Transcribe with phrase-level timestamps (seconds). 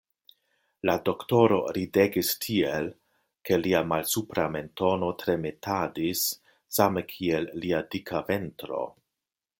[0.89, 2.89] La doktoro ridegis tiel,
[3.49, 6.25] ke lia malsupra mentono tremetadis
[6.79, 8.85] same kiel lia dika ventro.